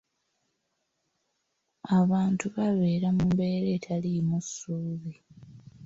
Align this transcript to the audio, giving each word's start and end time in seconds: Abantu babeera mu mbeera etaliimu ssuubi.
Abantu 1.99 2.45
babeera 2.55 3.07
mu 3.17 3.23
mbeera 3.31 3.67
etaliimu 3.77 4.37
ssuubi. 4.45 5.13